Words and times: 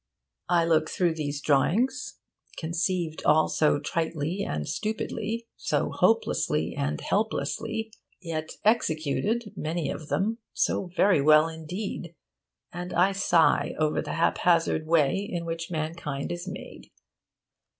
I 0.49 0.65
look 0.65 0.89
through 0.89 1.13
these 1.13 1.41
drawings, 1.41 2.17
conceived 2.57 3.23
all 3.23 3.47
so 3.49 3.77
tritely 3.79 4.41
and 4.41 4.67
stupidly, 4.67 5.45
so 5.55 5.91
hopelessly 5.91 6.73
and 6.75 6.99
helplessly, 6.99 7.93
yet 8.19 8.57
executed 8.65 9.53
many 9.55 9.91
of 9.91 10.07
them 10.07 10.39
so 10.53 10.87
very 10.87 11.21
well 11.21 11.47
indeed, 11.47 12.15
and 12.73 12.93
I 12.95 13.11
sigh 13.11 13.75
over 13.77 14.01
the 14.01 14.13
haphazard 14.13 14.87
way 14.87 15.17
in 15.17 15.45
which 15.45 15.69
mankind 15.69 16.31
is 16.31 16.47
made. 16.47 16.89